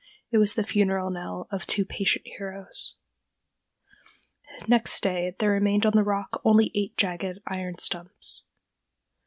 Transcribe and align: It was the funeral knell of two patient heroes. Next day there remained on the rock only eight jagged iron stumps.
It 0.31 0.39
was 0.39 0.55
the 0.55 0.63
funeral 0.63 1.11
knell 1.11 1.47
of 1.51 1.67
two 1.67 1.85
patient 1.85 2.25
heroes. 2.25 2.95
Next 4.67 5.01
day 5.03 5.35
there 5.37 5.51
remained 5.51 5.85
on 5.85 5.93
the 5.95 6.01
rock 6.03 6.41
only 6.43 6.71
eight 6.73 6.97
jagged 6.97 7.37
iron 7.45 7.77
stumps. 7.77 8.45